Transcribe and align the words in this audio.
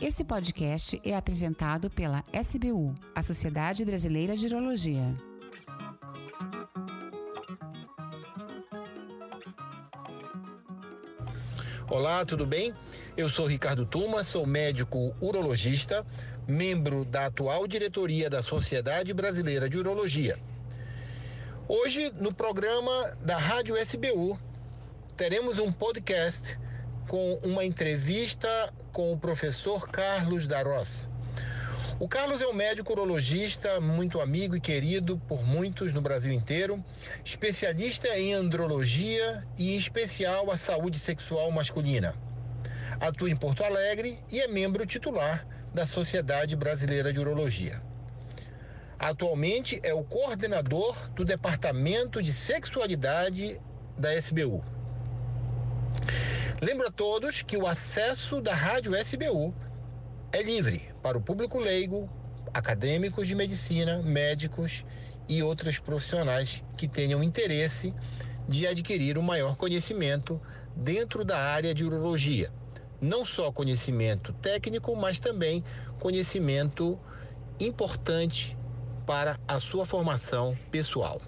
Esse 0.00 0.24
podcast 0.24 0.98
é 1.04 1.14
apresentado 1.14 1.90
pela 1.90 2.24
SBU, 2.32 2.94
a 3.14 3.22
Sociedade 3.22 3.84
Brasileira 3.84 4.34
de 4.34 4.46
Urologia. 4.46 5.14
Olá, 11.90 12.24
tudo 12.24 12.46
bem? 12.46 12.72
Eu 13.14 13.28
sou 13.28 13.44
Ricardo 13.46 13.84
Tuma, 13.84 14.24
sou 14.24 14.46
médico 14.46 15.14
urologista, 15.20 16.06
membro 16.48 17.04
da 17.04 17.26
atual 17.26 17.68
diretoria 17.68 18.30
da 18.30 18.42
Sociedade 18.42 19.12
Brasileira 19.12 19.68
de 19.68 19.76
Urologia. 19.76 20.38
Hoje, 21.68 22.10
no 22.18 22.32
programa 22.32 23.18
da 23.20 23.36
Rádio 23.36 23.76
SBU, 23.76 24.40
teremos 25.14 25.58
um 25.58 25.70
podcast 25.70 26.58
com 27.10 27.40
uma 27.42 27.64
entrevista 27.64 28.72
com 28.92 29.12
o 29.12 29.18
professor 29.18 29.88
Carlos 29.88 30.46
Darós. 30.46 31.08
O 31.98 32.06
Carlos 32.06 32.40
é 32.40 32.46
um 32.46 32.52
médico 32.52 32.92
urologista 32.92 33.80
muito 33.80 34.20
amigo 34.20 34.54
e 34.54 34.60
querido 34.60 35.18
por 35.26 35.44
muitos 35.44 35.92
no 35.92 36.00
Brasil 36.00 36.32
inteiro, 36.32 36.80
especialista 37.24 38.16
em 38.16 38.32
andrologia 38.32 39.42
e 39.58 39.74
em 39.74 39.76
especial 39.76 40.52
a 40.52 40.56
saúde 40.56 41.00
sexual 41.00 41.50
masculina. 41.50 42.14
Atua 43.00 43.28
em 43.28 43.34
Porto 43.34 43.64
Alegre 43.64 44.20
e 44.30 44.40
é 44.40 44.46
membro 44.46 44.86
titular 44.86 45.44
da 45.74 45.88
Sociedade 45.88 46.54
Brasileira 46.54 47.12
de 47.12 47.18
Urologia. 47.18 47.82
Atualmente 48.96 49.80
é 49.82 49.92
o 49.92 50.04
coordenador 50.04 51.10
do 51.10 51.24
Departamento 51.24 52.22
de 52.22 52.32
Sexualidade 52.32 53.60
da 53.98 54.14
SBU. 54.14 54.62
Lembro 56.62 56.86
a 56.86 56.90
todos 56.90 57.40
que 57.40 57.56
o 57.56 57.66
acesso 57.66 58.38
da 58.38 58.54
Rádio 58.54 58.94
SBU 58.94 59.54
é 60.30 60.42
livre 60.42 60.92
para 61.02 61.16
o 61.16 61.20
público 61.22 61.58
leigo, 61.58 62.06
acadêmicos 62.52 63.26
de 63.26 63.34
medicina, 63.34 64.02
médicos 64.02 64.84
e 65.26 65.42
outros 65.42 65.78
profissionais 65.78 66.62
que 66.76 66.86
tenham 66.86 67.22
interesse 67.22 67.94
de 68.46 68.66
adquirir 68.66 69.16
um 69.16 69.22
maior 69.22 69.56
conhecimento 69.56 70.38
dentro 70.76 71.24
da 71.24 71.38
área 71.38 71.74
de 71.74 71.82
urologia. 71.82 72.52
Não 73.00 73.24
só 73.24 73.50
conhecimento 73.50 74.34
técnico, 74.34 74.94
mas 74.94 75.18
também 75.18 75.64
conhecimento 75.98 77.00
importante 77.58 78.54
para 79.06 79.40
a 79.48 79.58
sua 79.58 79.86
formação 79.86 80.54
pessoal. 80.70 81.22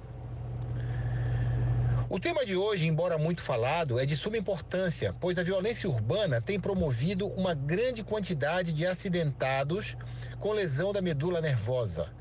O 2.14 2.20
tema 2.20 2.44
de 2.44 2.54
hoje, 2.54 2.86
embora 2.86 3.16
muito 3.16 3.40
falado, 3.40 3.98
é 3.98 4.04
de 4.04 4.14
suma 4.14 4.36
importância, 4.36 5.14
pois 5.18 5.38
a 5.38 5.42
violência 5.42 5.88
urbana 5.88 6.42
tem 6.42 6.60
promovido 6.60 7.26
uma 7.28 7.54
grande 7.54 8.04
quantidade 8.04 8.70
de 8.74 8.84
acidentados 8.84 9.96
com 10.38 10.52
lesão 10.52 10.92
da 10.92 11.00
medula 11.00 11.40
nervosa, 11.40 12.12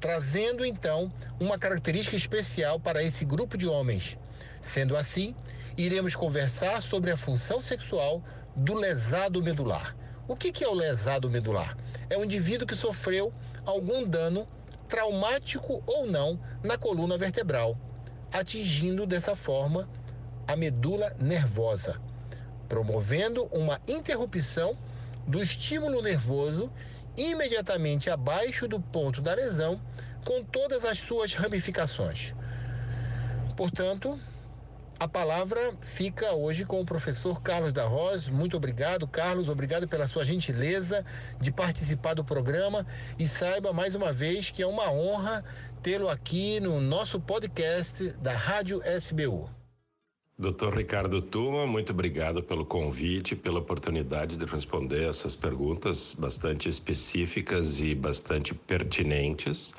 trazendo 0.00 0.64
então 0.64 1.12
uma 1.38 1.58
característica 1.58 2.16
especial 2.16 2.80
para 2.80 3.02
esse 3.02 3.22
grupo 3.26 3.58
de 3.58 3.66
homens. 3.66 4.16
Sendo 4.62 4.96
assim, 4.96 5.36
iremos 5.76 6.16
conversar 6.16 6.80
sobre 6.80 7.10
a 7.10 7.16
função 7.16 7.60
sexual 7.60 8.24
do 8.56 8.72
lesado 8.72 9.42
medular. 9.42 9.94
O 10.26 10.34
que 10.34 10.64
é 10.64 10.68
o 10.68 10.72
lesado 10.72 11.28
medular? 11.28 11.76
É 12.08 12.16
um 12.16 12.24
indivíduo 12.24 12.66
que 12.66 12.74
sofreu 12.74 13.30
algum 13.66 14.08
dano, 14.08 14.48
traumático 14.88 15.84
ou 15.86 16.06
não, 16.06 16.40
na 16.62 16.78
coluna 16.78 17.18
vertebral 17.18 17.78
atingindo 18.34 19.06
dessa 19.06 19.36
forma 19.36 19.88
a 20.46 20.56
medula 20.56 21.14
nervosa, 21.20 22.00
promovendo 22.68 23.44
uma 23.52 23.80
interrupção 23.86 24.76
do 25.24 25.40
estímulo 25.40 26.02
nervoso 26.02 26.68
imediatamente 27.16 28.10
abaixo 28.10 28.66
do 28.66 28.80
ponto 28.80 29.22
da 29.22 29.34
lesão, 29.34 29.80
com 30.24 30.42
todas 30.42 30.84
as 30.84 30.98
suas 30.98 31.32
ramificações. 31.32 32.34
Portanto, 33.56 34.18
a 34.98 35.08
palavra 35.08 35.74
fica 35.80 36.32
hoje 36.34 36.64
com 36.64 36.80
o 36.80 36.86
professor 36.86 37.42
Carlos 37.42 37.72
da 37.72 37.84
Roz. 37.84 38.28
Muito 38.28 38.56
obrigado, 38.56 39.06
Carlos. 39.08 39.48
Obrigado 39.48 39.88
pela 39.88 40.06
sua 40.06 40.24
gentileza 40.24 41.04
de 41.40 41.50
participar 41.50 42.14
do 42.14 42.24
programa. 42.24 42.86
E 43.18 43.26
saiba 43.26 43.72
mais 43.72 43.94
uma 43.94 44.12
vez 44.12 44.50
que 44.50 44.62
é 44.62 44.66
uma 44.66 44.90
honra 44.90 45.44
tê-lo 45.82 46.08
aqui 46.08 46.60
no 46.60 46.80
nosso 46.80 47.20
podcast 47.20 48.08
da 48.20 48.32
Rádio 48.32 48.82
SBU. 48.84 49.50
Doutor 50.36 50.76
Ricardo 50.76 51.22
Tuma, 51.22 51.66
muito 51.66 51.92
obrigado 51.92 52.42
pelo 52.42 52.64
convite, 52.64 53.36
pela 53.36 53.60
oportunidade 53.60 54.36
de 54.36 54.44
responder 54.44 55.08
essas 55.08 55.36
perguntas 55.36 56.14
bastante 56.18 56.68
específicas 56.68 57.78
e 57.80 57.94
bastante 57.94 58.54
pertinentes. 58.54 59.72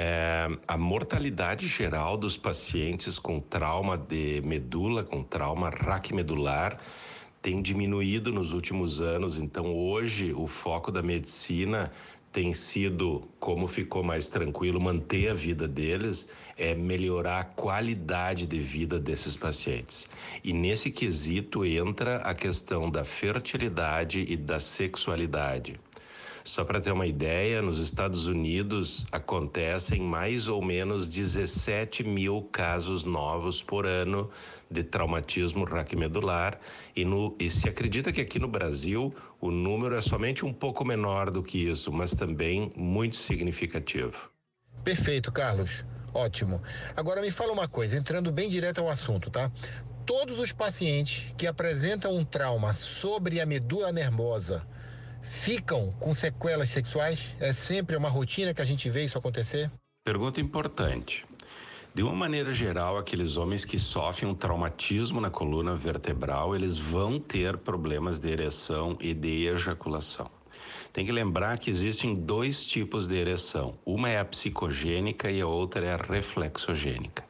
É, 0.00 0.48
a 0.68 0.78
mortalidade 0.78 1.66
geral 1.66 2.16
dos 2.16 2.36
pacientes 2.36 3.18
com 3.18 3.40
trauma 3.40 3.98
de 3.98 4.40
medula, 4.44 5.02
com 5.02 5.24
trauma 5.24 5.70
raquimedular, 5.70 6.78
tem 7.42 7.60
diminuído 7.60 8.30
nos 8.30 8.52
últimos 8.52 9.00
anos. 9.00 9.36
Então, 9.36 9.74
hoje, 9.74 10.32
o 10.32 10.46
foco 10.46 10.92
da 10.92 11.02
medicina 11.02 11.90
tem 12.32 12.54
sido, 12.54 13.28
como 13.40 13.66
ficou 13.66 14.04
mais 14.04 14.28
tranquilo, 14.28 14.80
manter 14.80 15.30
a 15.30 15.34
vida 15.34 15.66
deles, 15.66 16.28
é 16.56 16.76
melhorar 16.76 17.40
a 17.40 17.44
qualidade 17.44 18.46
de 18.46 18.60
vida 18.60 19.00
desses 19.00 19.36
pacientes. 19.36 20.08
E 20.44 20.52
nesse 20.52 20.92
quesito 20.92 21.64
entra 21.64 22.18
a 22.18 22.34
questão 22.34 22.88
da 22.88 23.04
fertilidade 23.04 24.24
e 24.28 24.36
da 24.36 24.60
sexualidade. 24.60 25.74
Só 26.44 26.64
para 26.64 26.80
ter 26.80 26.92
uma 26.92 27.06
ideia, 27.06 27.60
nos 27.60 27.78
Estados 27.78 28.26
Unidos 28.26 29.06
acontecem 29.12 30.00
mais 30.00 30.48
ou 30.48 30.62
menos 30.62 31.08
17 31.08 32.04
mil 32.04 32.42
casos 32.52 33.04
novos 33.04 33.62
por 33.62 33.86
ano 33.86 34.30
de 34.70 34.82
traumatismo 34.82 35.64
raquimedular 35.64 36.58
e, 36.94 37.04
no, 37.04 37.34
e 37.38 37.50
se 37.50 37.68
acredita 37.68 38.12
que 38.12 38.20
aqui 38.20 38.38
no 38.38 38.48
Brasil 38.48 39.14
o 39.40 39.50
número 39.50 39.94
é 39.94 40.02
somente 40.02 40.44
um 40.44 40.52
pouco 40.52 40.84
menor 40.84 41.30
do 41.30 41.42
que 41.42 41.68
isso, 41.68 41.92
mas 41.92 42.14
também 42.14 42.70
muito 42.76 43.16
significativo. 43.16 44.30
Perfeito, 44.84 45.32
Carlos. 45.32 45.84
Ótimo. 46.12 46.62
Agora 46.96 47.20
me 47.20 47.30
fala 47.30 47.52
uma 47.52 47.68
coisa, 47.68 47.96
entrando 47.96 48.32
bem 48.32 48.48
direto 48.48 48.80
ao 48.80 48.88
assunto, 48.88 49.30
tá? 49.30 49.50
Todos 50.06 50.38
os 50.38 50.52
pacientes 50.52 51.32
que 51.36 51.46
apresentam 51.46 52.16
um 52.16 52.24
trauma 52.24 52.72
sobre 52.72 53.40
a 53.40 53.46
medula 53.46 53.92
nervosa 53.92 54.66
ficam 55.22 55.92
com 55.92 56.14
sequelas 56.14 56.68
sexuais? 56.68 57.34
É 57.40 57.52
sempre 57.52 57.96
uma 57.96 58.08
rotina 58.08 58.52
que 58.54 58.62
a 58.62 58.64
gente 58.64 58.88
vê 58.88 59.04
isso 59.04 59.18
acontecer? 59.18 59.70
Pergunta 60.04 60.40
importante. 60.40 61.26
De 61.94 62.02
uma 62.02 62.14
maneira 62.14 62.54
geral, 62.54 62.96
aqueles 62.96 63.36
homens 63.36 63.64
que 63.64 63.78
sofrem 63.78 64.30
um 64.30 64.34
traumatismo 64.34 65.20
na 65.20 65.30
coluna 65.30 65.74
vertebral, 65.74 66.54
eles 66.54 66.78
vão 66.78 67.18
ter 67.18 67.56
problemas 67.58 68.18
de 68.18 68.30
ereção 68.30 68.96
e 69.00 69.12
de 69.12 69.46
ejaculação. 69.46 70.30
Tem 70.92 71.04
que 71.04 71.12
lembrar 71.12 71.58
que 71.58 71.70
existem 71.70 72.14
dois 72.14 72.64
tipos 72.64 73.06
de 73.06 73.16
ereção. 73.16 73.78
Uma 73.84 74.08
é 74.08 74.18
a 74.18 74.24
psicogênica 74.24 75.30
e 75.30 75.40
a 75.40 75.46
outra 75.46 75.84
é 75.84 75.92
a 75.92 75.96
reflexogênica. 75.96 77.27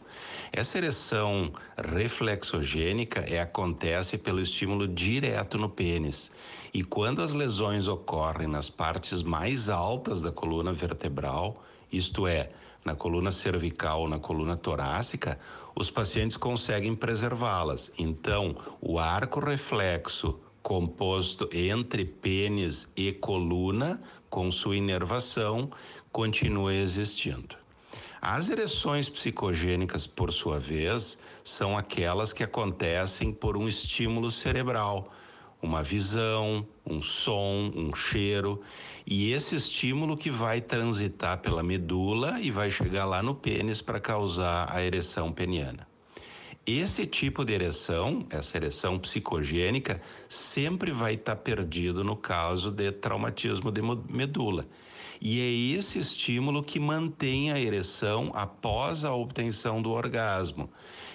Essa 0.53 0.79
ereção 0.79 1.53
reflexogênica 1.77 3.21
é, 3.21 3.41
acontece 3.41 4.17
pelo 4.19 4.41
estímulo 4.41 4.89
direto 4.89 5.59
no 5.59 5.69
pênis. 5.69 6.31
E 6.73 6.83
quando 6.83 7.23
as 7.23 7.33
lesões 7.33 7.87
ocorrem 7.87 8.47
nas 8.47 8.71
partes 8.71 9.23
mais 9.23 9.69
altas 9.69 10.23
da 10.23 10.33
coluna 10.33 10.73
vertebral, 10.73 11.63
isto 11.93 12.27
é, 12.27 12.51
na 12.85 12.95
coluna 12.95 13.31
cervical 13.31 14.03
ou 14.03 14.09
na 14.09 14.19
coluna 14.19 14.57
torácica, 14.57 15.39
os 15.75 15.91
pacientes 15.91 16.37
conseguem 16.37 16.95
preservá-las. 16.95 17.93
Então, 17.99 18.57
o 18.81 18.99
arco 18.99 19.41
reflexo 19.41 20.41
composto 20.63 21.49
entre 21.53 22.05
pênis 22.05 22.89
e 22.97 23.13
coluna, 23.13 24.03
com 24.29 24.51
sua 24.51 24.77
inervação, 24.77 25.71
continua 26.13 26.75
existindo. 26.75 27.57
As 28.21 28.49
ereções 28.49 29.09
psicogênicas, 29.09 30.07
por 30.07 30.33
sua 30.33 30.59
vez, 30.59 31.17
são 31.45 31.79
aquelas 31.79 32.33
que 32.33 32.43
acontecem 32.43 33.33
por 33.33 33.57
um 33.57 33.69
estímulo 33.69 34.31
cerebral, 34.31 35.13
uma 35.63 35.83
visão, 35.83 36.67
um 36.85 37.01
som, 37.01 37.73
um 37.75 37.95
cheiro, 37.95 38.61
e 39.07 39.33
esse 39.33 39.57
estímulo 39.57 40.17
que 40.17 40.31
vai 40.31 40.61
transitar 40.61 41.39
pela 41.39 41.63
medula 41.63 42.41
e 42.41 42.51
vai 42.51 42.71
chegar 42.71 43.05
lá 43.07 43.23
no 43.23 43.35
pênis 43.35 43.81
para 43.81 44.01
causar 44.01 44.69
a 44.71 44.83
ereção 44.83 45.33
peniana. 45.33 45.88
Esse 46.71 47.07
tipo 47.07 47.47
de 47.47 47.55
ereção, 47.55 48.27
essa 48.29 48.59
ereção 48.59 48.99
psicogênica, 48.99 50.03
sempre 50.29 50.93
vai 50.93 51.15
estar 51.15 51.35
tá 51.35 51.41
perdido 51.41 52.05
no 52.05 52.15
caso 52.15 52.71
de 52.71 52.93
traumatismo 52.93 53.73
de 53.73 53.81
medula. 53.81 54.67
E 55.19 55.41
é 55.41 55.79
esse 55.79 55.99
estímulo 55.99 56.63
que 56.63 56.79
mantém 56.79 57.51
a 57.51 57.59
ereção 57.59 58.31
após 58.35 59.03
a 59.03 59.15
obtenção 59.15 59.81
do 59.81 59.93
orgasmo. 59.93 60.69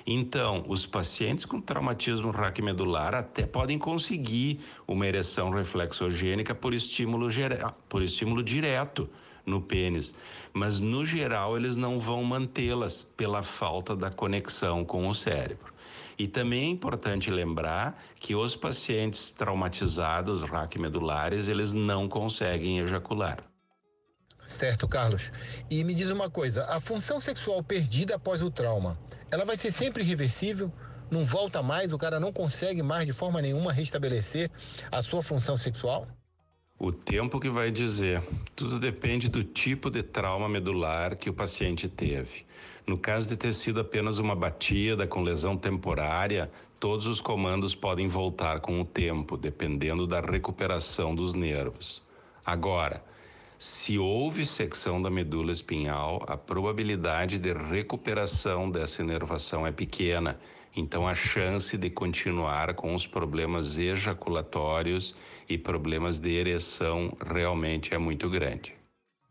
Então, 0.08 0.66
os 0.68 0.88
pacientes 0.88 1.46
com 1.46 1.62
traumatismo 1.62 2.32
raquimedular 2.32 3.14
até 3.14 3.46
podem 3.46 3.78
conseguir 3.78 4.60
uma 4.88 5.06
ereção 5.06 5.52
reflexogênica 5.52 6.56
por 6.56 6.74
estímulo, 6.74 7.28
por 7.88 8.02
estímulo 8.02 8.42
direto 8.42 9.08
no 9.46 9.62
pênis, 9.62 10.14
mas 10.54 10.80
no 10.80 11.06
geral 11.06 11.58
eles 11.58 11.76
não 11.76 12.00
vão 12.00 12.24
mantê-las 12.24 13.04
pela 13.04 13.44
falta 13.44 13.96
da 13.96 14.10
conexão 14.10 14.86
com 14.86 15.08
o 15.08 15.14
cérebro. 15.14 15.74
E 16.18 16.28
também 16.28 16.66
é 16.66 16.70
importante 16.70 17.32
lembrar 17.32 18.02
que 18.20 18.36
os 18.36 18.56
pacientes 18.56 19.32
traumatizados 19.32 20.44
raquimedulares, 20.44 21.48
eles 21.48 21.74
não 21.74 22.08
conseguem 22.08 22.80
ejacular. 22.80 23.44
Certo, 24.48 24.88
Carlos. 24.88 25.32
E 25.70 25.84
me 25.84 25.96
diz 25.96 26.10
uma 26.12 26.30
coisa, 26.30 26.66
a 26.66 26.80
função 26.80 27.20
sexual 27.20 27.64
perdida 27.64 28.16
após 28.16 28.42
o 28.42 28.52
trauma, 28.52 29.00
ela 29.32 29.46
vai 29.46 29.58
ser 29.58 29.72
sempre 29.72 30.04
irreversível? 30.04 30.72
Não 31.10 31.26
volta 31.26 31.62
mais, 31.62 31.92
o 31.92 31.98
cara 31.98 32.20
não 32.20 32.32
consegue 32.32 32.84
mais 32.84 33.06
de 33.06 33.14
forma 33.14 33.42
nenhuma 33.42 33.74
restabelecer 33.74 34.50
a 34.92 35.02
sua 35.02 35.24
função 35.24 35.58
sexual? 35.58 36.08
O 36.86 36.92
tempo 36.92 37.40
que 37.40 37.50
vai 37.50 37.72
dizer. 37.72 38.22
Tudo 38.58 38.78
depende 38.78 39.30
do 39.30 39.42
tipo 39.42 39.90
de 39.90 40.04
trauma 40.04 40.50
medular 40.50 41.16
que 41.16 41.30
o 41.30 41.34
paciente 41.34 41.88
teve. 41.88 42.46
No 42.86 42.98
caso 42.98 43.30
de 43.30 43.38
ter 43.38 43.54
sido 43.54 43.80
apenas 43.80 44.20
uma 44.20 44.36
batida 44.36 45.08
com 45.08 45.22
lesão 45.22 45.56
temporária, 45.56 46.52
todos 46.82 47.08
os 47.08 47.22
comandos 47.22 47.74
podem 47.74 48.10
voltar 48.10 48.60
com 48.60 48.82
o 48.82 48.84
tempo, 48.84 49.38
dependendo 49.38 50.06
da 50.06 50.20
recuperação 50.20 51.16
dos 51.16 51.34
nervos. 51.34 52.04
Agora, 52.46 53.02
se 53.58 53.98
houve 53.98 54.46
secção 54.46 55.02
da 55.02 55.10
medula 55.10 55.54
espinhal, 55.54 56.22
a 56.28 56.36
probabilidade 56.36 57.38
de 57.38 57.54
recuperação 57.54 58.70
dessa 58.70 59.02
inervação 59.02 59.66
é 59.66 59.72
pequena, 59.72 60.38
então 60.76 61.08
a 61.08 61.14
chance 61.14 61.78
de 61.78 61.90
continuar 61.90 62.74
com 62.74 62.96
os 62.96 63.06
problemas 63.06 63.78
ejaculatórios 63.78 65.16
e 65.48 65.58
problemas 65.58 66.20
de 66.20 66.34
ereção 66.34 67.16
realmente 67.26 67.94
é 67.94 67.98
muito 67.98 68.30
grande. 68.30 68.74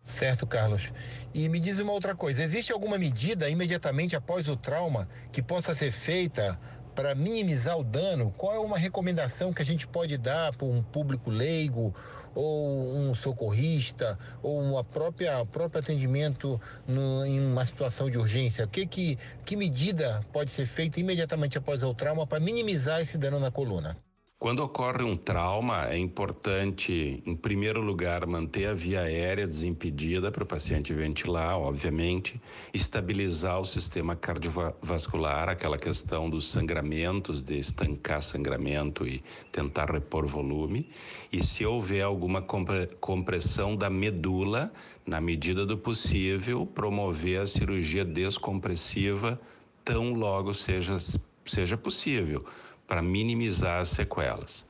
Certo, 0.04 0.46
Carlos. 0.46 0.92
E 1.32 1.48
me 1.48 1.60
diz 1.60 1.78
uma 1.78 1.92
outra 1.92 2.14
coisa: 2.14 2.42
existe 2.42 2.72
alguma 2.72 2.98
medida 2.98 3.48
imediatamente 3.48 4.16
após 4.16 4.48
o 4.48 4.56
trauma 4.56 5.08
que 5.30 5.42
possa 5.42 5.74
ser 5.74 5.92
feita 5.92 6.58
para 6.94 7.14
minimizar 7.14 7.78
o 7.78 7.84
dano? 7.84 8.32
Qual 8.36 8.54
é 8.54 8.58
uma 8.58 8.76
recomendação 8.76 9.52
que 9.52 9.62
a 9.62 9.64
gente 9.64 9.86
pode 9.86 10.18
dar 10.18 10.54
para 10.54 10.66
um 10.66 10.82
público 10.82 11.30
leigo 11.30 11.94
ou 12.34 12.96
um 12.96 13.14
socorrista, 13.14 14.18
ou 14.42 14.60
um 14.60 14.82
própria 14.84 15.44
próprio 15.46 15.80
atendimento 15.80 16.60
no, 16.86 17.24
em 17.24 17.40
uma 17.40 17.64
situação 17.64 18.10
de 18.10 18.18
urgência? 18.18 18.66
Que, 18.66 18.86
que, 18.86 19.18
que 19.44 19.56
medida 19.56 20.20
pode 20.32 20.50
ser 20.50 20.66
feita 20.66 21.00
imediatamente 21.00 21.58
após 21.58 21.82
o 21.82 21.94
trauma 21.94 22.26
para 22.26 22.40
minimizar 22.40 23.00
esse 23.00 23.18
dano 23.18 23.38
na 23.38 23.50
coluna? 23.50 23.96
Quando 24.42 24.58
ocorre 24.58 25.04
um 25.04 25.16
trauma, 25.16 25.86
é 25.86 25.96
importante, 25.96 27.22
em 27.24 27.36
primeiro 27.36 27.80
lugar, 27.80 28.26
manter 28.26 28.66
a 28.66 28.74
via 28.74 29.02
aérea 29.02 29.46
desimpedida 29.46 30.32
para 30.32 30.42
o 30.42 30.46
paciente 30.46 30.92
ventilar, 30.92 31.56
obviamente, 31.56 32.42
estabilizar 32.74 33.60
o 33.60 33.64
sistema 33.64 34.16
cardiovascular, 34.16 35.48
aquela 35.48 35.78
questão 35.78 36.28
dos 36.28 36.50
sangramentos, 36.50 37.40
de 37.40 37.56
estancar 37.56 38.20
sangramento 38.20 39.06
e 39.06 39.22
tentar 39.52 39.88
repor 39.92 40.26
volume, 40.26 40.90
e 41.32 41.40
se 41.40 41.64
houver 41.64 42.02
alguma 42.02 42.42
compressão 42.42 43.76
da 43.76 43.88
medula, 43.88 44.72
na 45.06 45.20
medida 45.20 45.64
do 45.64 45.78
possível, 45.78 46.66
promover 46.66 47.42
a 47.42 47.46
cirurgia 47.46 48.04
descompressiva 48.04 49.40
tão 49.84 50.14
logo 50.14 50.52
seja, 50.52 50.98
seja 51.46 51.76
possível 51.76 52.44
para 52.92 53.00
minimizar 53.00 53.80
as 53.80 53.88
sequelas. 53.88 54.66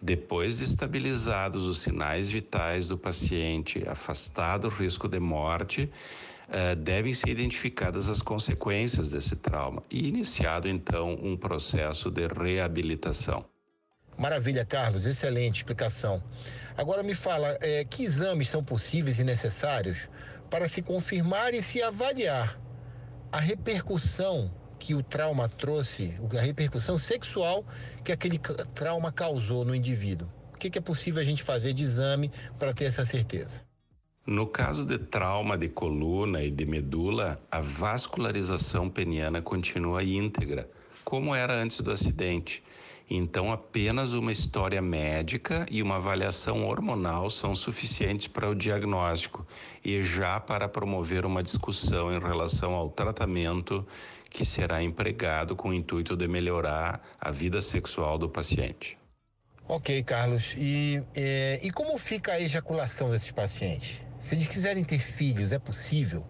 Depois 0.00 0.58
de 0.58 0.64
estabilizados 0.64 1.64
os 1.64 1.80
sinais 1.80 2.30
vitais 2.30 2.86
do 2.86 2.96
paciente, 2.96 3.82
afastado 3.88 4.66
o 4.66 4.70
risco 4.70 5.08
de 5.08 5.18
morte, 5.18 5.90
uh, 6.48 6.76
devem 6.76 7.12
ser 7.12 7.28
identificadas 7.28 8.08
as 8.08 8.22
consequências 8.22 9.10
desse 9.10 9.34
trauma 9.34 9.82
e 9.90 10.06
iniciado 10.06 10.68
então 10.68 11.18
um 11.20 11.36
processo 11.36 12.08
de 12.08 12.28
reabilitação. 12.28 13.44
Maravilha, 14.16 14.64
Carlos, 14.64 15.04
excelente 15.04 15.56
explicação. 15.56 16.22
Agora 16.76 17.02
me 17.02 17.16
fala, 17.16 17.58
é, 17.60 17.84
que 17.84 18.04
exames 18.04 18.48
são 18.48 18.62
possíveis 18.62 19.18
e 19.18 19.24
necessários 19.24 20.08
para 20.48 20.68
se 20.68 20.82
confirmar 20.82 21.52
e 21.52 21.60
se 21.60 21.82
avaliar 21.82 22.60
a 23.32 23.40
repercussão 23.40 24.52
que 24.78 24.94
o 24.94 25.02
trauma 25.02 25.48
trouxe, 25.48 26.14
a 26.38 26.40
repercussão 26.40 26.98
sexual 26.98 27.64
que 28.04 28.12
aquele 28.12 28.38
trauma 28.74 29.10
causou 29.10 29.64
no 29.64 29.74
indivíduo. 29.74 30.28
O 30.52 30.58
que, 30.58 30.78
é 30.78 30.80
possível 30.80 31.20
a 31.20 31.24
gente 31.24 31.42
fazer 31.42 31.72
de 31.72 31.82
exame 31.82 32.30
para 32.58 32.72
ter 32.72 32.84
essa 32.84 33.04
certeza? 33.04 33.60
No 34.26 34.46
caso 34.46 34.84
de 34.84 34.98
trauma 34.98 35.56
de 35.56 35.68
coluna 35.68 36.42
e 36.42 36.50
de 36.50 36.66
medula, 36.66 37.40
a 37.50 37.60
vascularização 37.60 38.88
peniana 38.88 39.40
continua 39.40 40.02
íntegra, 40.02 40.68
como 41.04 41.34
era 41.34 41.54
antes 41.54 41.80
do 41.80 41.92
acidente. 41.92 42.62
Então, 43.08 43.52
apenas 43.52 44.14
uma 44.14 44.32
história 44.32 44.82
médica 44.82 45.64
e 45.70 45.80
uma 45.80 45.96
avaliação 45.96 46.66
hormonal 46.66 47.30
são 47.30 47.54
suficientes 47.54 48.26
para 48.26 48.48
o 48.48 48.54
diagnóstico 48.54 49.46
e 49.84 50.02
já 50.02 50.40
para 50.40 50.68
promover 50.68 51.24
uma 51.24 51.40
discussão 51.40 52.12
em 52.12 52.18
relação 52.18 52.74
ao 52.74 52.88
tratamento 52.88 53.86
que 54.36 54.44
será 54.44 54.82
empregado 54.82 55.56
com 55.56 55.70
o 55.70 55.72
intuito 55.72 56.14
de 56.14 56.28
melhorar 56.28 57.00
a 57.18 57.30
vida 57.30 57.62
sexual 57.62 58.18
do 58.18 58.28
paciente. 58.28 58.98
Ok, 59.66 60.02
Carlos. 60.02 60.54
E, 60.58 61.02
é, 61.14 61.58
e 61.62 61.70
como 61.70 61.96
fica 61.96 62.32
a 62.32 62.40
ejaculação 62.40 63.10
desses 63.10 63.30
pacientes? 63.30 64.02
Se 64.20 64.34
eles 64.34 64.46
quiserem 64.46 64.84
ter 64.84 64.98
filhos, 64.98 65.52
é 65.52 65.58
possível? 65.58 66.22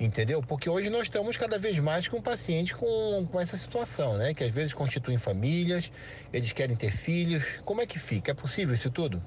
Entendeu? 0.00 0.42
Porque 0.42 0.68
hoje 0.68 0.90
nós 0.90 1.02
estamos 1.02 1.36
cada 1.36 1.56
vez 1.56 1.78
mais 1.78 2.08
com 2.08 2.20
pacientes 2.20 2.72
com, 2.72 3.28
com 3.30 3.40
essa 3.40 3.56
situação, 3.56 4.18
né? 4.18 4.34
Que 4.34 4.42
às 4.42 4.52
vezes 4.52 4.74
constituem 4.74 5.16
famílias, 5.16 5.92
eles 6.32 6.50
querem 6.50 6.74
ter 6.74 6.90
filhos. 6.90 7.44
Como 7.64 7.80
é 7.80 7.86
que 7.86 8.00
fica? 8.00 8.32
É 8.32 8.34
possível 8.34 8.74
isso 8.74 8.90
tudo? 8.90 9.22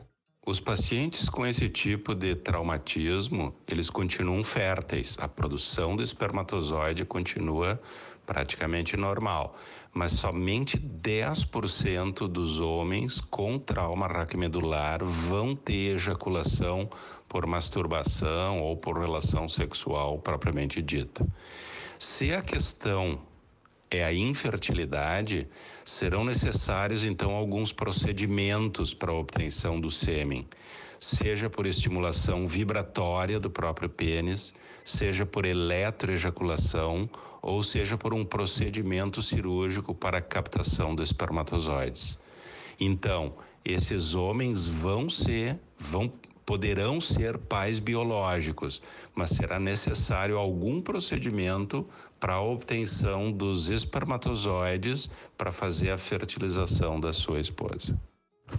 Os 0.45 0.60
pacientes 0.60 1.30
com 1.30 1.45
esse 1.45 1.69
tipo 1.69 2.13
de 2.13 2.36
traumatismo, 2.36 3.56
eles 3.66 3.90
continuam 3.90 4.44
férteis. 4.44 5.18
A 5.18 5.25
produção 5.25 5.95
do 5.95 6.04
espermatozoide 6.04 7.06
continua 7.06 7.81
praticamente 8.25 8.98
normal, 8.98 9.56
mas 9.94 10.12
somente 10.12 10.78
10% 10.78 12.28
dos 12.28 12.60
homens 12.60 13.22
com 13.22 13.57
trauma 13.57 14.06
raquimedular 14.06 15.06
vão 15.06 15.56
ter 15.56 15.96
ejaculação 15.96 16.89
por 17.29 17.48
masturbação 17.48 18.62
ou 18.62 18.75
por 18.75 19.00
relação 19.00 19.48
sexual 19.48 20.20
propriamente 20.20 20.82
dita. 20.82 21.25
Se 21.98 22.34
a 22.34 22.41
questão 22.41 23.17
é 23.97 24.03
a 24.03 24.13
infertilidade, 24.13 25.47
serão 25.85 26.23
necessários 26.23 27.03
então 27.03 27.31
alguns 27.31 27.71
procedimentos 27.71 28.93
para 28.93 29.12
a 29.12 29.15
obtenção 29.15 29.79
do 29.79 29.91
sêmen, 29.91 30.47
seja 31.00 31.50
por 31.50 31.65
estimulação 31.65 32.47
vibratória 32.47 33.39
do 33.39 33.50
próprio 33.50 33.89
pênis, 33.89 34.53
seja 34.83 35.25
por 35.25 35.45
eletroejaculação 35.45 37.09
ou 37.41 37.63
seja 37.63 37.97
por 37.97 38.13
um 38.13 38.23
procedimento 38.23 39.21
cirúrgico 39.21 39.93
para 39.93 40.17
a 40.17 40.21
captação 40.21 40.95
dos 40.95 41.09
espermatozoides. 41.09 42.17
Então, 42.79 43.35
esses 43.63 44.15
homens 44.15 44.67
vão 44.67 45.09
ser, 45.09 45.59
vão 45.77 46.12
poderão 46.45 47.00
ser 47.00 47.38
pais 47.38 47.79
biológicos, 47.79 48.81
mas 49.15 49.31
será 49.31 49.59
necessário 49.59 50.38
algum 50.38 50.81
procedimento 50.81 51.88
para 52.19 52.33
a 52.33 52.41
obtenção 52.41 53.31
dos 53.31 53.69
espermatozoides 53.69 55.09
para 55.38 55.51
fazer 55.51 55.91
a 55.91 55.97
fertilização 55.97 57.00
da 57.00 57.13
sua 57.13 57.39
esposa. 57.39 57.97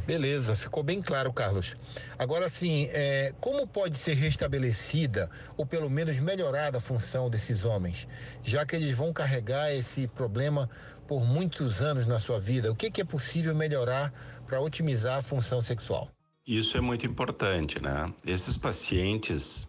Beleza, 0.07 0.57
ficou 0.57 0.83
bem 0.83 1.01
claro, 1.01 1.33
Carlos. 1.33 1.77
Agora 2.19 2.49
sim, 2.49 2.89
é, 2.93 3.33
como 3.41 3.67
pode 3.67 3.97
ser 3.97 4.15
restabelecida 4.15 5.31
ou 5.57 5.65
pelo 5.65 5.89
menos 5.89 6.19
melhorada 6.19 6.79
a 6.79 6.81
função 6.81 7.31
desses 7.31 7.65
homens, 7.65 8.09
já 8.43 8.67
que 8.67 8.75
eles 8.75 8.95
vão 8.95 9.13
carregar 9.13 9.73
esse 9.73 10.07
problema 10.09 10.69
por 11.07 11.23
muitos 11.25 11.81
anos 11.81 12.07
na 12.07 12.19
sua 12.19 12.41
vida? 12.41 12.73
O 12.73 12.77
que, 12.77 12.91
que 12.91 13.01
é 13.01 13.05
possível 13.05 13.55
melhorar 13.55 14.13
para 14.47 14.61
otimizar 14.61 15.19
a 15.19 15.23
função 15.23 15.63
sexual? 15.63 16.11
Isso 16.47 16.77
é 16.77 16.81
muito 16.83 17.07
importante, 17.07 17.83
né? 17.83 18.13
Esses 18.23 18.55
pacientes 18.55 19.67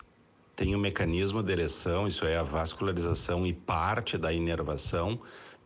têm 0.58 0.76
um 0.76 0.80
mecanismo 0.80 1.42
de 1.42 1.50
ereção, 1.50 2.06
isso 2.06 2.26
é 2.26 2.36
a 2.36 2.44
vascularização 2.44 3.48
e 3.48 3.54
parte 3.54 4.18
da 4.18 4.34
inervação 4.34 5.18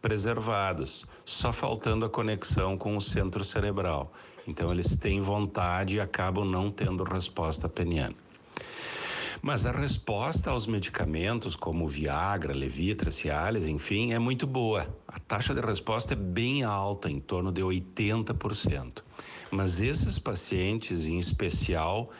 preservados, 0.03 1.07
só 1.25 1.51
faltando 1.51 2.05
a 2.05 2.09
conexão 2.09 2.77
com 2.77 2.95
o 2.95 3.01
centro 3.01 3.43
cerebral. 3.43 4.13
Então 4.47 4.71
eles 4.71 4.93
têm 4.93 5.19
vontade 5.19 5.95
e 5.95 5.99
acabam 5.99 6.45
não 6.45 6.69
tendo 6.69 7.03
resposta 7.03 7.67
peniana. 7.67 8.15
Mas 9.41 9.65
a 9.65 9.71
resposta 9.71 10.51
aos 10.51 10.67
medicamentos 10.67 11.55
como 11.55 11.87
Viagra, 11.87 12.53
Levitra, 12.53 13.09
Cialis, 13.09 13.65
enfim, 13.65 14.11
é 14.11 14.19
muito 14.19 14.45
boa. 14.45 14.93
A 15.07 15.17
taxa 15.17 15.55
de 15.55 15.61
resposta 15.61 16.13
é 16.13 16.17
bem 16.17 16.63
alta, 16.63 17.09
em 17.09 17.21
torno 17.21 17.49
de 17.49 17.61
80%. 17.61 19.01
Mas 19.49 19.79
esses 19.79 20.19
pacientes, 20.19 21.05
em 21.05 21.17
especial, 21.17 22.11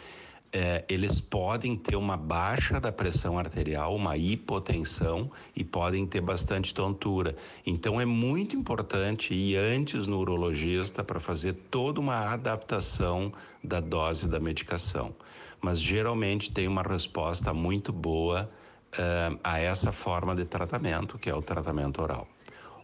é, 0.52 0.84
eles 0.90 1.20
podem 1.20 1.76
ter 1.76 1.96
uma 1.96 2.18
baixa 2.18 2.80
da 2.80 2.92
pressão 2.92 3.38
arterial, 3.38 3.96
uma 3.96 4.18
hipotensão 4.18 5.30
e 5.56 5.64
podem 5.64 6.08
ter 6.08 6.22
bastante 6.22 6.74
tontura. 6.74 7.36
Então 7.66 8.00
é 8.00 8.06
muito 8.06 8.56
importante 8.56 9.34
ir 9.34 9.58
antes 9.58 10.08
no 10.08 10.20
urologista 10.20 11.04
para 11.04 11.20
fazer 11.20 11.54
toda 11.70 12.00
uma 12.00 12.34
adaptação 12.34 13.32
da 13.64 13.80
dose 13.80 14.28
da 14.28 14.40
medicação. 14.40 15.14
Mas 15.62 15.80
geralmente 15.80 16.51
tem 16.51 16.68
uma 16.68 16.82
resposta 16.82 17.54
muito 17.54 17.92
boa 17.92 18.50
uh, 18.94 19.39
a 19.44 19.60
essa 19.60 19.92
forma 19.92 20.36
de 20.36 20.46
tratamento, 20.46 21.18
que 21.18 21.30
é 21.30 21.36
o 21.36 21.42
tratamento 21.42 22.01
oral. 22.01 22.28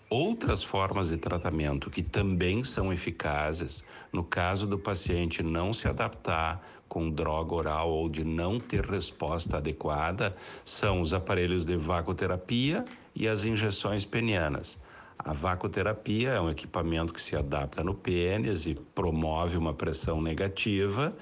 Outras 0.10 0.64
formas 0.64 1.10
de 1.10 1.18
tratamento 1.18 1.90
que 1.90 2.04
também 2.04 2.64
são 2.64 2.94
eficazes, 2.94 3.84
no 4.14 4.24
caso 4.24 4.68
do 4.68 4.78
paciente 4.78 5.42
não 5.42 5.74
se 5.74 5.88
adaptar 5.88 6.62
com 6.88 7.10
droga 7.10 7.56
oral 7.56 7.90
ou 7.90 8.08
de 8.08 8.24
não 8.24 8.60
ter 8.60 8.86
resposta 8.86 9.58
adequada, 9.58 10.36
são 10.64 11.02
os 11.02 11.12
aparelhos 11.12 11.66
de 11.66 11.76
vacoterapia 11.76 12.86
e 13.16 13.28
as 13.28 13.44
injeções 13.46 14.06
penianas. 14.06 14.80
A 15.18 15.34
vacoterapia 15.34 16.30
é 16.30 16.40
um 16.40 16.52
equipamento 16.52 17.12
que 17.12 17.22
se 17.22 17.36
adapta 17.36 17.84
no 17.84 17.96
pênis 17.96 18.68
e 18.68 18.76
promove 18.76 19.58
uma 19.58 19.74
pressão 19.74 20.22
negativa, 20.22 21.16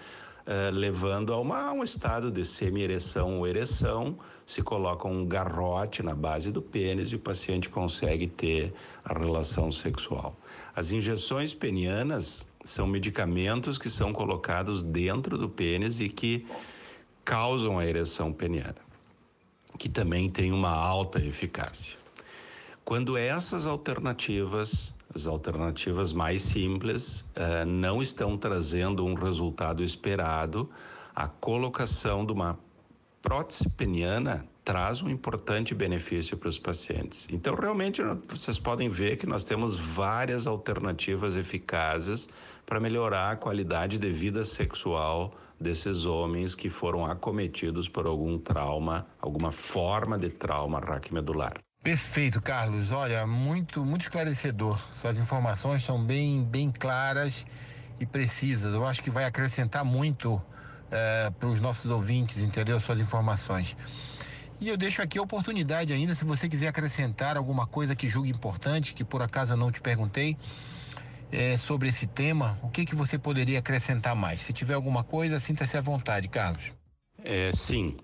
eh, 0.46 0.72
levando 0.72 1.34
a, 1.34 1.40
uma, 1.40 1.70
a 1.70 1.72
um 1.72 1.84
estado 1.84 2.30
de 2.30 2.46
semi-ereção 2.46 3.40
ou 3.40 3.48
ereção. 3.48 4.18
Se 4.46 4.62
coloca 4.62 5.08
um 5.08 5.26
garrote 5.26 6.04
na 6.04 6.14
base 6.14 6.52
do 6.52 6.62
pênis 6.62 7.12
e 7.12 7.16
o 7.16 7.20
paciente 7.20 7.70
consegue 7.70 8.28
ter 8.28 8.74
a 9.06 9.18
relação 9.18 9.72
sexual. 9.72 10.36
As 10.76 10.92
injeções 10.92 11.54
penianas 11.54 12.46
são 12.66 12.86
medicamentos 12.86 13.78
que 13.78 13.90
são 13.90 14.12
colocados 14.12 14.84
dentro 14.84 15.38
do 15.38 15.48
pênis 15.48 16.02
e 16.02 16.10
que 16.10 16.46
causam 17.24 17.80
a 17.80 17.86
ereção 17.86 18.34
peniana, 18.34 18.76
que 19.80 19.88
também 19.88 20.30
tem 20.30 20.52
uma 20.52 20.72
alta 20.72 21.20
eficácia. 21.20 21.98
Quando 22.84 23.16
essas 23.16 23.66
alternativas 23.66 24.94
as 25.16 25.28
alternativas 25.28 26.12
mais 26.12 26.42
simples 26.42 27.22
uh, 27.36 27.66
não 27.66 28.02
estão 28.02 28.38
trazendo 28.38 29.06
um 29.06 29.14
resultado 29.14 29.84
esperado. 29.84 30.70
A 31.16 31.28
colocação 31.28 32.26
de 32.26 32.32
uma 32.32 32.58
prótese 33.22 33.70
peniana 33.70 34.46
traz 34.64 35.02
um 35.02 35.10
importante 35.10 35.76
benefício 35.76 36.38
para 36.38 36.50
os 36.50 36.58
pacientes. 36.58 37.28
Então, 37.32 37.54
realmente, 37.56 38.02
vocês 38.28 38.58
podem 38.58 38.90
ver 38.90 39.18
que 39.18 39.28
nós 39.28 39.44
temos 39.44 39.78
várias 39.78 40.48
alternativas 40.48 41.36
eficazes 41.36 42.28
para 42.66 42.80
melhorar 42.80 43.32
a 43.32 43.36
qualidade 43.36 43.98
de 43.98 44.12
vida 44.12 44.46
sexual 44.46 45.34
desses 45.60 46.06
homens 46.06 46.56
que 46.56 46.70
foram 46.70 47.06
acometidos 47.06 47.88
por 47.88 48.06
algum 48.06 48.38
trauma, 48.38 49.06
alguma 49.22 49.52
forma 49.52 50.18
de 50.18 50.30
trauma 50.30 50.80
raquimedular. 50.80 51.54
Perfeito, 51.84 52.42
Carlos. 52.42 52.92
Olha, 52.92 53.28
muito, 53.28 53.86
muito 53.86 54.04
esclarecedor. 54.04 54.80
Suas 54.94 55.20
informações 55.20 55.84
são 55.84 56.02
bem, 56.02 56.46
bem 56.46 56.72
claras 56.72 57.46
e 58.00 58.06
precisas. 58.06 58.74
Eu 58.74 58.86
acho 58.86 59.04
que 59.04 59.10
vai 59.10 59.26
acrescentar 59.26 59.84
muito 59.84 60.42
é, 60.90 61.30
para 61.38 61.50
os 61.50 61.60
nossos 61.60 61.92
ouvintes, 61.92 62.38
entendeu? 62.38 62.80
Suas 62.80 63.00
informações. 63.00 63.76
E 64.62 64.70
eu 64.70 64.78
deixo 64.78 65.02
aqui 65.02 65.18
a 65.18 65.22
oportunidade 65.22 65.92
ainda, 65.92 66.16
se 66.16 66.24
você 66.24 66.48
quiser 66.48 66.70
acrescentar 66.70 67.36
alguma 67.36 67.68
coisa 67.68 67.94
que 67.94 68.08
julgue 68.08 68.30
importante, 68.30 68.94
que 68.94 69.04
por 69.04 69.22
acaso 69.22 69.54
não 69.58 69.70
te 69.70 69.82
perguntei, 69.82 70.38
é, 71.34 71.58
sobre 71.58 71.90
esse 71.90 72.08
tema, 72.08 72.58
o 72.64 72.70
que, 72.70 72.86
que 72.86 72.96
você 72.96 73.20
poderia 73.20 73.60
acrescentar 73.60 74.16
mais? 74.16 74.42
Se 74.42 74.54
tiver 74.54 74.76
alguma 74.76 75.04
coisa, 75.04 75.38
sinta-se 75.38 75.76
à 75.76 75.82
vontade, 75.82 76.30
Carlos. 76.30 76.72
É, 77.26 77.52
sim. 77.54 77.98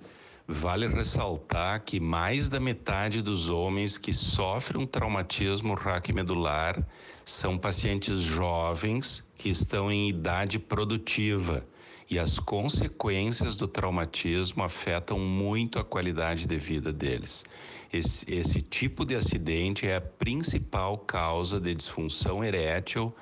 Vale 0.51 0.88
ressaltar 0.88 1.79
que 1.86 2.00
mais 2.00 2.50
da 2.50 2.60
metade 2.60 3.22
dos 3.22 3.50
homens 3.50 4.00
que 4.00 4.12
sofrem 4.12 4.82
um 4.82 4.88
traumatismo 4.88 5.75
raquimedular 5.75 6.84
são 7.24 7.56
pacientes 7.56 8.20
jovens 8.20 9.24
que 9.38 9.48
estão 9.48 9.91
em 9.91 10.10
idade 10.10 10.58
produtiva 10.58 11.63
e 12.10 12.18
as 12.18 12.39
consequências 12.39 13.56
do 13.56 13.68
traumatismo 13.68 14.63
afetam 14.63 15.20
muito 15.20 15.77
a 15.77 15.84
qualidade 15.84 16.48
de 16.48 16.58
vida 16.58 16.91
deles. 16.91 17.46
Esse, 17.94 18.25
esse 18.34 18.60
tipo 18.60 19.06
de 19.06 19.13
acidente 19.13 19.86
é 19.86 19.98
a 19.98 20.01
principal 20.01 20.98
causa 20.98 21.60
de 21.60 21.75
disfunção 21.75 22.44
erétil, 22.44 23.13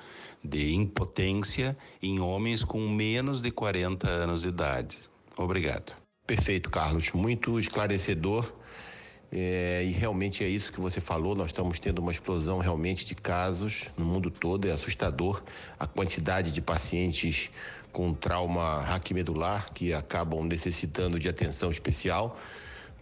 de 0.42 0.72
impotência 0.72 1.76
em 2.02 2.20
homens 2.20 2.64
com 2.64 2.88
menos 2.88 3.42
de 3.42 3.50
40 3.50 4.08
anos 4.08 4.40
de 4.40 4.48
idade. 4.48 4.98
Obrigado. 5.36 6.07
Perfeito, 6.28 6.68
Carlos. 6.68 7.10
Muito 7.12 7.58
esclarecedor. 7.58 8.52
É, 9.32 9.82
e 9.82 9.92
realmente 9.92 10.44
é 10.44 10.46
isso 10.46 10.70
que 10.70 10.78
você 10.78 11.00
falou. 11.00 11.34
Nós 11.34 11.46
estamos 11.46 11.80
tendo 11.80 12.00
uma 12.00 12.12
explosão 12.12 12.58
realmente 12.58 13.06
de 13.06 13.14
casos 13.14 13.86
no 13.96 14.04
mundo 14.04 14.30
todo. 14.30 14.68
É 14.68 14.70
assustador 14.70 15.42
a 15.80 15.86
quantidade 15.86 16.52
de 16.52 16.60
pacientes 16.60 17.48
com 17.90 18.12
trauma 18.12 18.82
raquimedular 18.82 19.72
que 19.72 19.94
acabam 19.94 20.44
necessitando 20.44 21.18
de 21.18 21.30
atenção 21.30 21.70
especial 21.70 22.38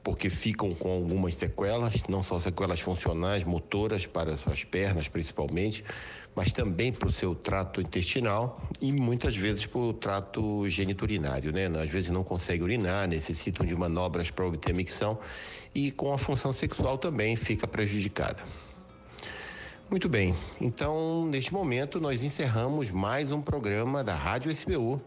porque 0.05 0.31
ficam 0.31 0.73
com 0.73 0.89
algumas 0.89 1.35
sequelas, 1.35 2.05
não 2.09 2.23
só 2.23 2.39
sequelas 2.39 2.79
funcionais, 2.79 3.43
motoras 3.43 4.07
para 4.07 4.37
suas 4.37 4.63
pernas 4.63 5.09
principalmente, 5.09 5.85
mas 6.37 6.53
também 6.53 6.93
para 6.93 7.09
o 7.09 7.13
seu 7.13 7.35
trato 7.35 7.81
intestinal 7.81 8.61
e 8.79 8.93
muitas 8.93 9.35
vezes 9.35 9.65
para 9.65 9.81
o 9.81 9.95
trato 9.95 10.69
geniturinário, 10.69 11.51
né? 11.51 11.67
Às 11.83 11.89
vezes 11.89 12.11
não 12.11 12.23
conseguem 12.23 12.63
urinar, 12.63 13.09
necessitam 13.09 13.65
de 13.65 13.75
manobras 13.75 14.31
para 14.31 14.47
obter 14.47 14.75
micção 14.75 15.19
e 15.75 15.91
com 15.91 16.13
a 16.13 16.19
função 16.19 16.53
sexual 16.53 16.99
também 16.99 17.37
fica 17.37 17.67
prejudicada. 17.67 18.45
Muito 19.89 20.11
bem, 20.11 20.35
então 20.61 21.25
neste 21.27 21.55
momento 21.55 21.99
nós 21.99 22.23
encerramos 22.23 22.91
mais 22.91 23.31
um 23.31 23.41
programa 23.41 24.05
da 24.05 24.15
Rádio 24.15 24.51
SBU. 24.51 25.01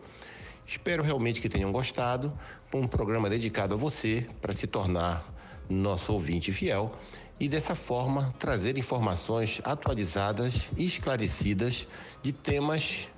Espero 0.66 1.04
realmente 1.04 1.42
que 1.42 1.50
tenham 1.50 1.72
gostado 1.72 2.34
um 2.74 2.88
programa 2.88 3.30
dedicado 3.30 3.76
a 3.76 3.78
você 3.78 4.26
para 4.42 4.54
se 4.54 4.66
tornar 4.66 5.24
nosso 5.70 6.12
ouvinte 6.12 6.52
fiel 6.52 6.98
e 7.40 7.48
dessa 7.48 7.76
forma 7.76 8.34
trazer 8.38 8.78
informações 8.78 9.62
atualizadas 9.64 10.70
e 10.76 10.86
esclarecidas 10.86 11.88
de 12.22 12.32
temas 12.32 13.10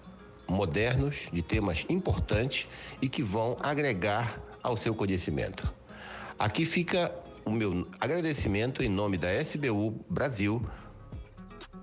modernos, 0.48 1.30
de 1.32 1.42
temas 1.42 1.86
importantes 1.90 2.68
e 3.02 3.10
que 3.10 3.24
vão 3.24 3.58
agregar 3.62 4.40
ao 4.62 4.78
seu 4.78 4.94
conhecimento. 4.94 5.74
Aqui 6.38 6.66
fica 6.66 7.14
o 7.46 7.50
meu 7.50 7.88
agradecimento 8.00 8.84
em 8.84 8.90
nome 8.90 9.18
da 9.18 9.34
SBU 9.42 10.06
Brasil 10.10 10.62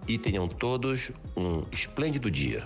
e 0.07 0.17
tenham 0.17 0.47
todos 0.47 1.11
um 1.37 1.65
esplêndido 1.73 2.31
dia. 2.31 2.65